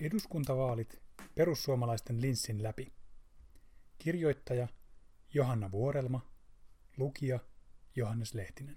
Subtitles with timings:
[0.00, 1.02] Eduskuntavaalit
[1.34, 2.92] perussuomalaisten linssin läpi.
[3.98, 4.68] Kirjoittaja
[5.34, 6.30] Johanna Vuorelma,
[6.96, 7.40] lukija
[7.96, 8.76] Johannes Lehtinen.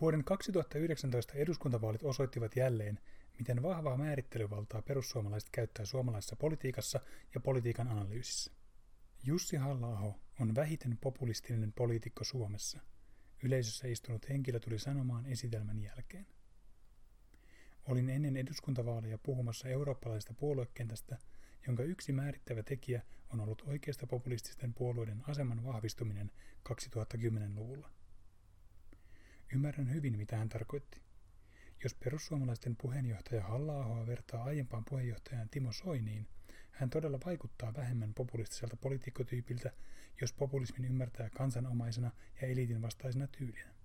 [0.00, 3.00] Vuoden 2019 eduskuntavaalit osoittivat jälleen,
[3.38, 7.00] miten vahvaa määrittelyvaltaa perussuomalaiset käyttää suomalaisessa politiikassa
[7.34, 8.52] ja politiikan analyysissä.
[9.24, 12.80] Jussi halla on vähiten populistinen poliitikko Suomessa.
[13.42, 16.26] Yleisössä istunut henkilö tuli sanomaan esitelmän jälkeen.
[17.90, 21.18] Olin ennen eduskuntavaaleja puhumassa eurooppalaisesta puoluekentästä,
[21.66, 26.30] jonka yksi määrittävä tekijä on ollut oikeasta populististen puolueiden aseman vahvistuminen
[26.68, 27.90] 2010-luvulla.
[29.54, 31.02] Ymmärrän hyvin, mitä hän tarkoitti.
[31.84, 36.26] Jos perussuomalaisten puheenjohtaja halla vertaa aiempaan puheenjohtajaan Timo Soiniin,
[36.70, 39.72] hän todella vaikuttaa vähemmän populistiselta poliitikkotyypiltä,
[40.20, 42.10] jos populismin ymmärtää kansanomaisena
[42.42, 43.79] ja eliitin vastaisena tyylinä.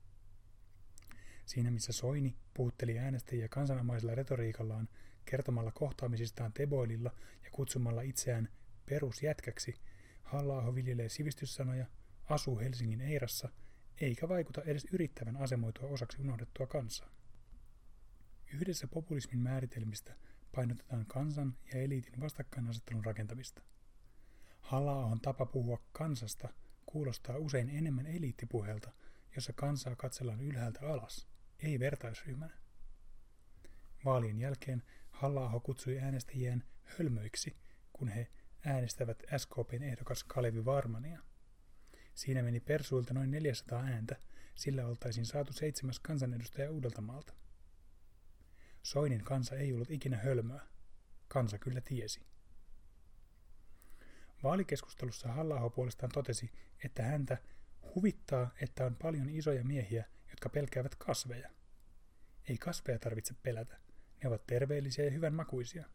[1.45, 4.89] Siinä missä Soini puhutteli äänestäjiä kansanomaisella retoriikallaan,
[5.25, 7.11] kertomalla kohtaamisistaan Teboililla
[7.43, 8.49] ja kutsumalla itseään
[8.85, 9.75] perusjätkäksi,
[10.23, 11.85] halla viljelee sivistyssanoja,
[12.29, 13.49] asuu Helsingin Eirassa,
[14.01, 17.09] eikä vaikuta edes yrittävän asemoitua osaksi unohdettua kansaa.
[18.53, 20.15] Yhdessä populismin määritelmistä
[20.55, 23.61] painotetaan kansan ja eliitin vastakkainasettelun rakentamista.
[24.59, 26.49] halla tapa puhua kansasta
[26.85, 28.91] kuulostaa usein enemmän eliittipuheelta,
[29.35, 31.27] jossa kansaa katsellaan ylhäältä alas–
[31.59, 32.53] ei vertaisryhmänä.
[34.05, 37.55] Vaalien jälkeen halla kutsui äänestäjiään hölmöiksi,
[37.93, 38.27] kun he
[38.65, 41.21] äänestävät SKPn ehdokas Kalevi Varmania.
[42.13, 44.15] Siinä meni persuilta noin 400 ääntä,
[44.55, 47.33] sillä oltaisiin saatu seitsemäs kansanedustaja Uudeltamaalta.
[48.83, 50.61] Soinin kansa ei ollut ikinä hölmöä.
[51.27, 52.21] Kansa kyllä tiesi.
[54.43, 56.51] Vaalikeskustelussa halla puolestaan totesi,
[56.83, 57.37] että häntä
[57.95, 61.49] huvittaa, että on paljon isoja miehiä, jotka pelkäävät kasveja.
[62.49, 63.79] Ei kasveja tarvitse pelätä.
[64.23, 65.85] Ne ovat terveellisiä ja hyvän makuisia.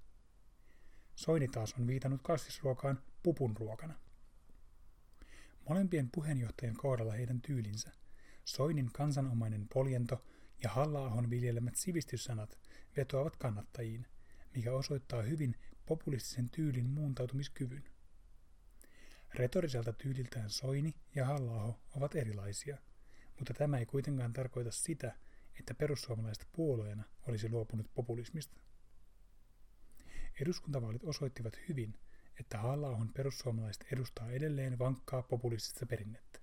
[1.14, 3.94] Soini taas on viitannut kasvisruokaan pupun ruokana.
[5.68, 7.90] Molempien puheenjohtajien kohdalla heidän tyylinsä,
[8.44, 10.24] Soinin kansanomainen poljento
[10.62, 12.58] ja halla viljelemät sivistyssanat
[12.96, 14.06] vetoavat kannattajiin,
[14.54, 15.56] mikä osoittaa hyvin
[15.86, 17.84] populistisen tyylin muuntautumiskyvyn.
[19.34, 22.78] Retoriselta tyyliltään Soini ja halla ovat erilaisia–
[23.40, 25.16] mutta tämä ei kuitenkaan tarkoita sitä,
[25.58, 28.60] että perussuomalaiset puolueena olisi luopunut populismista.
[30.40, 31.98] Eduskuntavaalit osoittivat hyvin,
[32.40, 36.40] että halla perussuomalaiset edustaa edelleen vankkaa populistista perinnettä.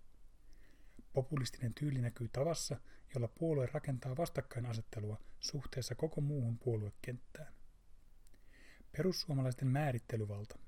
[1.14, 2.80] Populistinen tyyli näkyy tavassa,
[3.16, 7.54] jolla puolue rakentaa vastakkainasettelua suhteessa koko muuhun puoluekenttään.
[8.92, 10.60] Perussuomalaisten määrittelyvalta.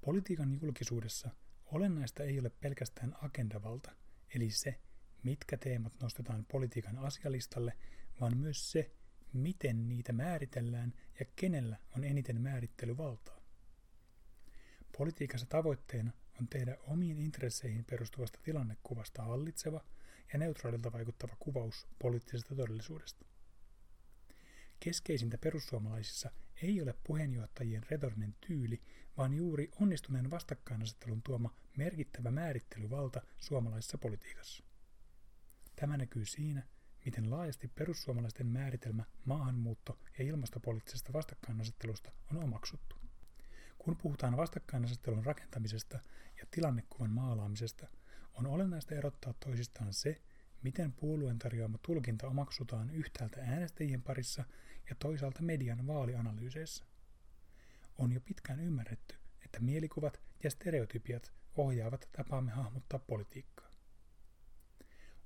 [0.00, 1.30] Politiikan julkisuudessa
[1.66, 3.92] olennaista ei ole pelkästään agendavalta,
[4.34, 4.80] eli se,
[5.22, 7.76] mitkä teemat nostetaan politiikan asialistalle,
[8.20, 8.90] vaan myös se,
[9.32, 13.40] miten niitä määritellään ja kenellä on eniten määrittelyvaltaa.
[14.98, 19.84] Politiikassa tavoitteena on tehdä omiin intresseihin perustuvasta tilannekuvasta hallitseva
[20.32, 23.26] ja neutraalilta vaikuttava kuvaus poliittisesta todellisuudesta.
[24.80, 26.30] Keskeisintä perussuomalaisissa
[26.62, 28.82] ei ole puheenjohtajien retorinen tyyli,
[29.16, 34.71] vaan juuri onnistuneen vastakkainasettelun tuoma merkittävä määrittelyvalta suomalaisessa politiikassa.
[35.82, 36.62] Tämä näkyy siinä,
[37.04, 42.96] miten laajasti perussuomalaisten määritelmä maahanmuutto- ja ilmastopoliittisesta vastakkainasettelusta on omaksuttu.
[43.78, 46.00] Kun puhutaan vastakkainasettelun rakentamisesta
[46.38, 47.88] ja tilannekuvan maalaamisesta,
[48.34, 50.22] on olennaista erottaa toisistaan se,
[50.62, 54.44] miten puolueen tarjoama tulkinta omaksutaan yhtäältä äänestäjien parissa
[54.90, 56.84] ja toisaalta median vaalianalyyseissä.
[57.98, 63.71] On jo pitkään ymmärretty, että mielikuvat ja stereotypiat ohjaavat tapaamme hahmottaa politiikkaa.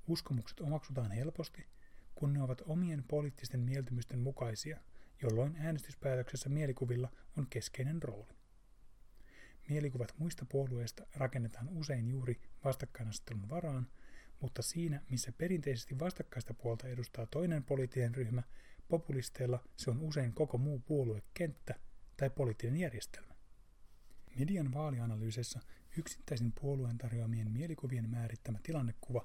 [0.09, 1.67] Uskomukset omaksutaan helposti,
[2.15, 4.81] kun ne ovat omien poliittisten mieltymysten mukaisia,
[5.23, 8.35] jolloin äänestyspäätöksessä mielikuvilla on keskeinen rooli.
[9.69, 13.87] Mielikuvat muista puolueista rakennetaan usein juuri vastakkainasettelun varaan,
[14.41, 18.43] mutta siinä, missä perinteisesti vastakkaista puolta edustaa toinen poliittinen ryhmä,
[18.89, 21.75] populisteilla se on usein koko muu puoluekenttä
[22.17, 23.35] tai poliittinen järjestelmä.
[24.39, 25.61] Median vaalianalyysissä
[25.99, 29.25] yksittäisen puolueen tarjoamien mielikuvien määrittämä tilannekuva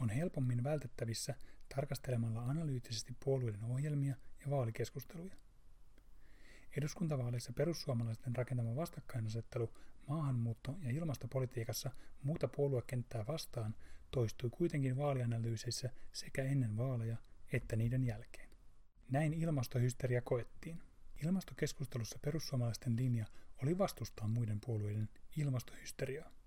[0.00, 1.34] on helpommin vältettävissä
[1.74, 5.34] tarkastelemalla analyyttisesti puolueiden ohjelmia ja vaalikeskusteluja.
[6.76, 9.74] Eduskuntavaaleissa perussuomalaisten rakentama vastakkainasettelu
[10.08, 11.90] maahanmuutto- ja ilmastopolitiikassa
[12.22, 13.74] muuta puoluekenttää vastaan
[14.10, 17.16] toistui kuitenkin vaalianalyyseissä sekä ennen vaaleja
[17.52, 18.48] että niiden jälkeen.
[19.10, 20.82] Näin ilmastohysteria koettiin.
[21.24, 23.26] Ilmastokeskustelussa perussuomalaisten linja
[23.62, 26.39] oli vastustaa muiden puolueiden ilmastohysteriaa.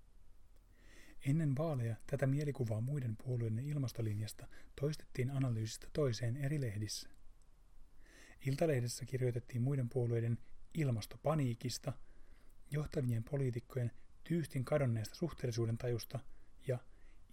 [1.26, 4.46] Ennen vaaleja tätä mielikuvaa muiden puolueiden ilmastolinjasta
[4.80, 7.08] toistettiin analyysistä toiseen eri lehdissä.
[8.46, 10.38] Iltalehdessä kirjoitettiin muiden puolueiden
[10.74, 11.92] ilmastopaniikista,
[12.70, 13.90] johtavien poliitikkojen
[14.24, 16.18] tyystin kadonneesta suhteellisuuden tajusta
[16.66, 16.78] ja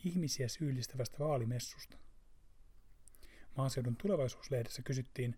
[0.03, 1.97] ihmisiä syyllistävästä vaalimessusta.
[3.57, 5.35] Maaseudun tulevaisuuslehdessä kysyttiin,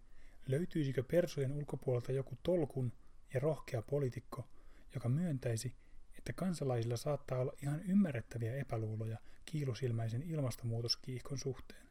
[0.48, 2.94] löytyisikö persojen ulkopuolelta joku tolkun
[3.34, 4.48] ja rohkea poliitikko,
[4.94, 5.74] joka myöntäisi,
[6.18, 11.88] että kansalaisilla saattaa olla ihan ymmärrettäviä epäluuloja kiilusilmäisen ilmastonmuutoskiihkon suhteen.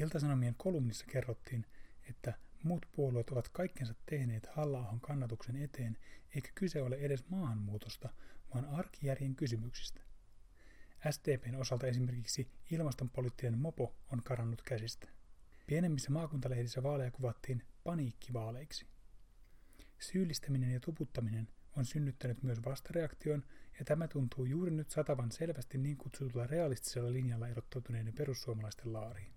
[0.00, 1.66] Iltasanomien kolumnissa kerrottiin,
[2.10, 5.96] että muut puolueet ovat kaikkensa tehneet halla kannatuksen eteen,
[6.34, 8.08] eikä kyse ole edes maahanmuutosta,
[8.54, 10.00] vaan arkijärjen kysymyksistä.
[11.10, 15.08] SDPn osalta esimerkiksi ilmastonpoliittinen mopo on karannut käsistä.
[15.66, 18.86] Pienemmissä maakuntalehdissä vaaleja kuvattiin paniikkivaaleiksi.
[19.98, 23.44] Syyllistäminen ja tuputtaminen on synnyttänyt myös vastareaktion,
[23.78, 29.32] ja tämä tuntuu juuri nyt satavan selvästi niin kutsutulla realistisella linjalla erottautuneiden perussuomalaisten laariin.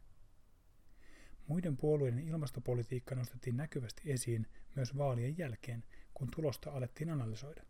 [1.47, 5.83] Muiden puolueiden ilmastopolitiikka nostettiin näkyvästi esiin myös vaalien jälkeen,
[6.13, 7.63] kun tulosta alettiin analysoida.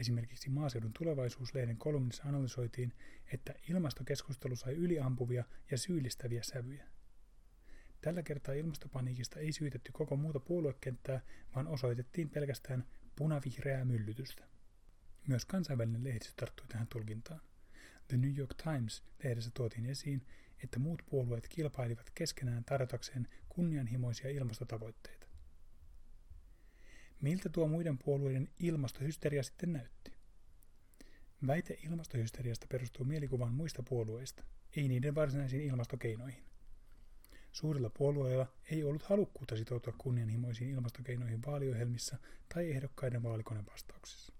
[0.00, 2.92] Esimerkiksi Maaseudun tulevaisuuslehden kolumnissa analysoitiin,
[3.32, 6.88] että ilmastokeskustelu sai yliampuvia ja syyllistäviä sävyjä.
[8.00, 11.20] Tällä kertaa ilmastopaniikista ei syytetty koko muuta puoluekenttää,
[11.54, 12.84] vaan osoitettiin pelkästään
[13.18, 14.44] punavihreää myllytystä.
[15.26, 17.40] Myös kansainvälinen lehdistö tarttui tähän tulkintaan.
[18.08, 20.26] The New York Times lehdessä tuotiin esiin,
[20.64, 25.26] että muut puolueet kilpailivat keskenään tarjotakseen kunnianhimoisia ilmastotavoitteita.
[27.20, 30.12] Miltä tuo muiden puolueiden ilmastohysteria sitten näytti?
[31.46, 34.44] Väite ilmastohysteriasta perustuu mielikuvaan muista puolueista,
[34.76, 36.47] ei niiden varsinaisiin ilmastokeinoihin.
[37.58, 42.16] Suurilla puolueilla ei ollut halukkuutta sitoutua kunnianhimoisiin ilmastokeinoihin vaaliohjelmissa
[42.54, 44.32] tai ehdokkaiden vaalikonevastauksissa.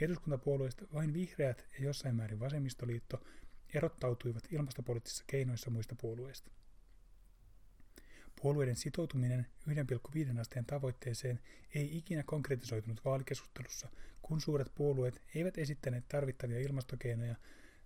[0.00, 3.24] Eduskuntapuolueista vain vihreät ja jossain määrin vasemmistoliitto
[3.74, 6.50] erottautuivat ilmastopoliittisissa keinoissa muista puolueista.
[8.42, 11.40] Puolueiden sitoutuminen 1,5 asteen tavoitteeseen
[11.74, 13.88] ei ikinä konkretisoitunut vaalikeskustelussa,
[14.22, 17.36] kun suuret puolueet eivät esittäneet tarvittavia ilmastokeinoja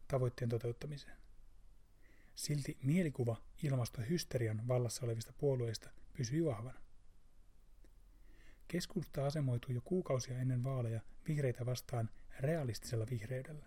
[0.08, 1.16] tavoitteen toteuttamiseen.
[2.34, 6.80] Silti mielikuva ilmastohysterian vallassa olevista puolueista pysyi vahvana.
[8.68, 12.10] Keskusta asemoitui jo kuukausia ennen vaaleja vihreitä vastaan
[12.40, 13.66] realistisella vihreydellä.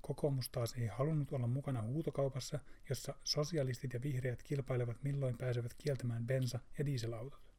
[0.00, 2.58] Kokoomus taas ei halunnut olla mukana huutokaupassa,
[2.88, 7.54] jossa sosialistit ja vihreät kilpailevat milloin pääsevät kieltämään bensa- ja dieselautot.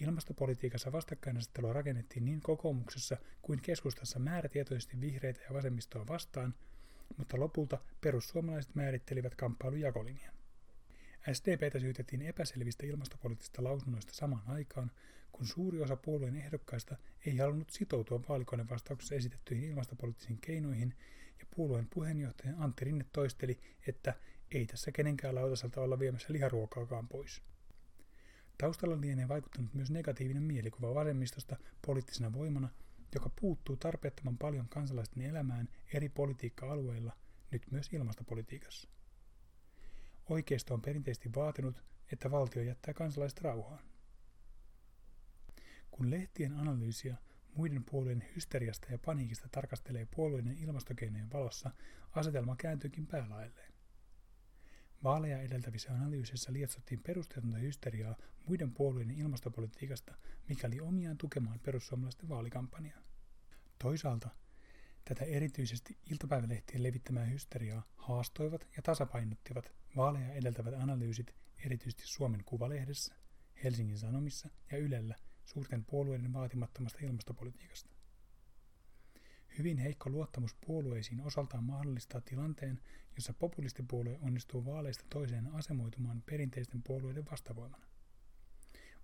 [0.00, 6.54] Ilmastopolitiikassa vastakkainasettelua rakennettiin niin kokoomuksessa kuin keskustassa määrätietoisesti vihreitä ja vasemmistoa vastaan,
[7.16, 10.34] mutta lopulta perussuomalaiset määrittelivät kamppailun jakolinjan.
[11.32, 14.90] SDPtä syytettiin epäselvistä ilmastopoliittisista lausunnoista samaan aikaan,
[15.32, 20.94] kun suuri osa puolueen ehdokkaista ei halunnut sitoutua vaalikonevastauksessa esitettyihin ilmastopoliittisiin keinoihin,
[21.38, 24.14] ja puolueen puheenjohtaja Antti Rinne toisteli, että
[24.50, 27.42] ei tässä kenenkään lautaselta olla viemässä liharuokaakaan pois.
[28.58, 31.56] Taustalla lienee vaikuttanut myös negatiivinen mielikuva vasemmistosta
[31.86, 32.68] poliittisena voimana,
[33.14, 37.16] joka puuttuu tarpeettoman paljon kansalaisten elämään eri politiikka-alueilla,
[37.50, 38.88] nyt myös ilmastopolitiikassa.
[40.28, 43.84] Oikeisto on perinteisesti vaatinut, että valtio jättää kansalaiset rauhaan.
[45.90, 47.16] Kun lehtien analyysiä
[47.54, 51.70] muiden puolueiden hysteriasta ja paniikista tarkastelee puolueiden ilmastokeinojen valossa,
[52.14, 53.72] asetelma kääntyykin päälailleen.
[55.04, 60.14] Vaaleja edeltävissä analyysissä lietsottiin perusteetonta hysteriaa muiden puolueiden ilmastopolitiikasta,
[60.48, 63.02] mikäli omiaan tukemaan perussuomalaisten vaalikampanjaa.
[63.78, 64.30] Toisaalta
[65.04, 71.34] tätä erityisesti iltapäivälehtien levittämää hysteriaa haastoivat ja tasapainottivat vaaleja edeltävät analyysit
[71.66, 73.14] erityisesti Suomen Kuvalehdessä,
[73.64, 77.90] Helsingin Sanomissa ja Ylellä– suurten puolueiden vaatimattomasta ilmastopolitiikasta.
[79.58, 82.80] Hyvin heikko luottamus puolueisiin osaltaan mahdollistaa tilanteen,
[83.16, 87.86] jossa populistipuolue onnistuu vaaleista toiseen asemoitumaan perinteisten puolueiden vastavoimana.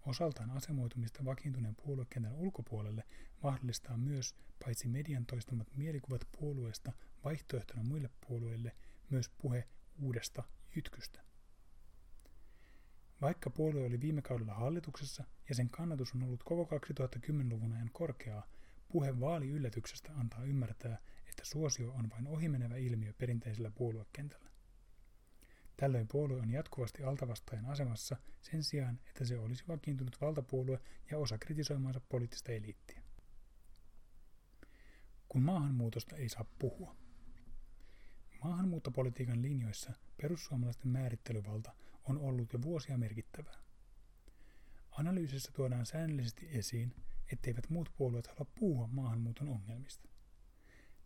[0.08, 3.04] Osaltaan asemoitumista vakiintuneen puoluekentän ulkopuolelle
[3.42, 4.34] mahdollistaa myös
[4.64, 6.92] paitsi median toistamat mielikuvat puolueesta
[7.24, 8.76] vaihtoehtona muille puolueille
[9.10, 9.68] myös puhe
[10.02, 10.42] uudesta
[10.76, 11.20] jytkystä.
[13.20, 18.46] Vaikka puolue oli viime kaudella hallituksessa ja sen kannatus on ollut koko 2010-luvun ajan korkeaa,
[18.88, 20.98] puhe vaaliyllätyksestä antaa ymmärtää,
[21.28, 24.47] että suosio on vain ohimenevä ilmiö perinteisellä puoluekentällä.
[25.80, 30.80] Tällöin puolue on jatkuvasti altavastajan asemassa sen sijaan, että se olisi vakiintunut valtapuolue
[31.10, 33.02] ja osa kritisoimaansa poliittista eliittiä.
[35.28, 36.96] Kun maahanmuutosta ei saa puhua.
[38.44, 39.92] Maahanmuuttopolitiikan linjoissa
[40.22, 41.72] perussuomalaisten määrittelyvalta–
[42.08, 43.58] on ollut jo vuosia merkittävää.
[44.90, 46.94] Analyysissä tuodaan säännöllisesti esiin,
[47.32, 50.08] etteivät muut puolueet halua puhua maahanmuuton ongelmista.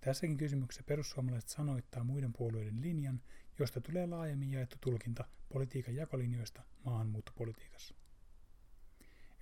[0.00, 3.22] Tässäkin kysymyksessä perussuomalaiset sanoittaa muiden puolueiden linjan
[3.58, 7.94] josta tulee laajemmin jaettu tulkinta politiikan jakolinjoista maahanmuuttopolitiikassa.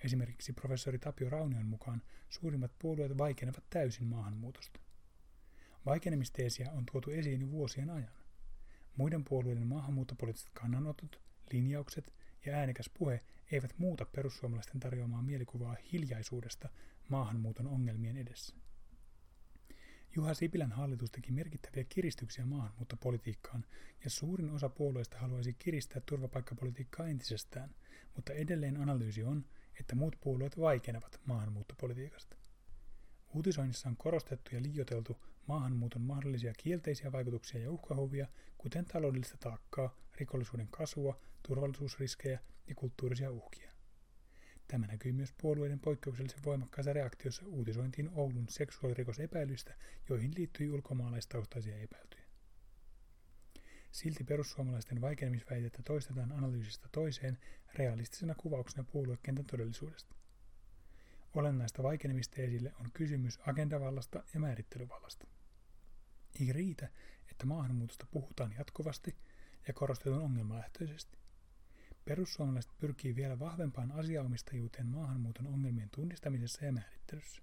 [0.05, 4.81] Esimerkiksi professori Tapio Raunion mukaan suurimmat puolueet vaikenevat täysin maahanmuutosta.
[5.87, 8.14] Vaikenemistesiä on tuotu esiin jo vuosien ajan.
[8.97, 11.21] Muiden puolueiden maahanmuuttopoliittiset kannanotot,
[11.52, 12.14] linjaukset
[12.47, 13.21] ja äänekäs puhe
[13.52, 16.69] eivät muuta perussuomalaisten tarjoamaa mielikuvaa hiljaisuudesta
[17.09, 18.57] maahanmuuton ongelmien edessä.
[20.17, 23.64] Juha Sipilän hallitus teki merkittäviä kiristyksiä maahanmuuttopolitiikkaan,
[24.05, 27.75] ja suurin osa puolueista haluaisi kiristää turvapaikkapolitiikkaa entisestään,
[28.17, 29.45] mutta edelleen analyysi on,
[29.81, 32.37] että muut puolueet vaikenevat maahanmuuttopolitiikasta.
[33.35, 38.26] Uutisoinnissa on korostettu ja liioteltu maahanmuuton mahdollisia kielteisiä vaikutuksia ja uhkahuvia,
[38.59, 43.69] kuten taloudellista taakkaa, rikollisuuden kasvua, turvallisuusriskejä ja kulttuurisia uhkia.
[44.70, 49.74] Tämä näkyy myös puolueiden poikkeuksellisen voimakkaassa reaktiossa uutisointiin Oulun seksuaalirikosepäilystä,
[50.08, 52.24] joihin liittyi ulkomaalaistaustaisia epäiltyjä.
[53.92, 57.38] Silti perussuomalaisten vaikenemisväitettä toistetaan analyysistä toiseen
[57.74, 60.14] realistisena kuvauksena puoluekentän todellisuudesta.
[61.34, 62.36] Olennaista vaikenemista
[62.80, 65.26] on kysymys agendavallasta ja määrittelyvallasta.
[66.40, 66.88] Ei riitä,
[67.30, 69.16] että maahanmuutosta puhutaan jatkuvasti
[69.68, 71.19] ja korostetaan ongelmalähtöisesti.
[72.04, 77.42] Perussuomalaiset pyrkii vielä vahvempaan asiaomistajuuteen maahanmuuton ongelmien tunnistamisessa ja määrittelyssä.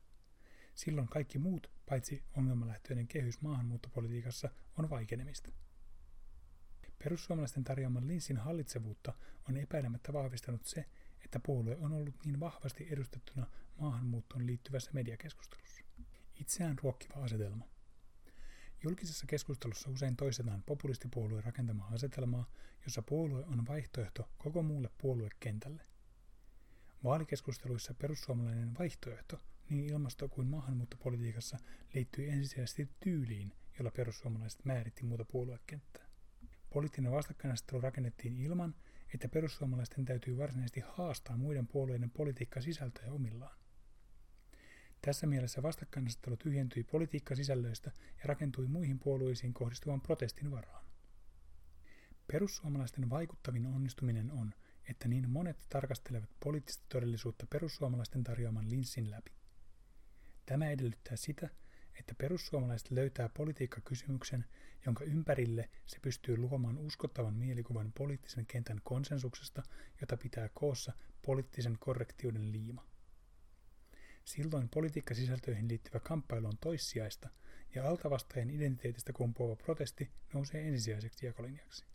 [0.75, 5.51] Silloin kaikki muut, paitsi ongelmalähtöinen kehys maahanmuuttopolitiikassa, on vaikenemista.
[7.03, 9.13] Perussuomalaisten tarjoaman linssin hallitsevuutta
[9.49, 10.85] on epäilemättä vahvistanut se,
[11.25, 13.47] että puolue on ollut niin vahvasti edustettuna
[13.79, 15.83] maahanmuuttoon liittyvässä mediakeskustelussa.
[16.35, 17.65] Itseään ruokkiva asetelma.
[18.83, 22.49] Julkisessa keskustelussa usein toistetaan populistipuolueen rakentamaa asetelmaa,
[22.83, 25.83] jossa puolue on vaihtoehto koko muulle puoluekentälle.
[27.03, 31.57] Vaalikeskusteluissa perussuomalainen vaihtoehto niin ilmasto- kuin maahanmuuttopolitiikassa
[31.93, 36.07] liittyy ensisijaisesti tyyliin, jolla perussuomalaiset määritti muuta puoluekenttää.
[36.73, 38.75] Poliittinen vastakkainasettelu rakennettiin ilman,
[39.13, 43.57] että perussuomalaisten täytyy varsinaisesti haastaa muiden puolueiden politiikkasisältöjä omillaan.
[45.01, 50.85] Tässä mielessä vastakkainasettelu tyhjentyi politiikkasisällöistä ja rakentui muihin puolueisiin kohdistuvan protestin varaan.
[52.31, 54.53] Perussuomalaisten vaikuttavin onnistuminen on,
[54.89, 59.31] että niin monet tarkastelevat poliittista todellisuutta perussuomalaisten tarjoaman linssin läpi.
[60.45, 61.49] Tämä edellyttää sitä,
[61.99, 64.45] että perussuomalaiset löytää politiikkakysymyksen,
[64.85, 69.63] jonka ympärille se pystyy luomaan uskottavan mielikuvan poliittisen kentän konsensuksesta,
[70.01, 70.93] jota pitää koossa
[71.25, 72.85] poliittisen korrektiuden liima.
[74.27, 77.29] Silloin politiikkasisältöihin liittyvä kamppailu on toissijaista
[77.75, 81.85] ja altavastajan identiteetistä kumpuava protesti nousee ensisijaiseksi jakolinjaksi.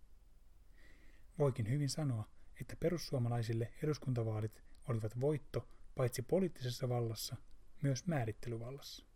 [1.38, 2.28] Voikin hyvin sanoa,
[2.60, 7.36] että perussuomalaisille eduskuntavaalit olivat voitto paitsi poliittisessa vallassa,
[7.82, 9.06] myös määrittelyvallassa.